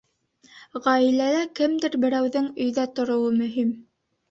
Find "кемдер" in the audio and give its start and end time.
1.61-1.99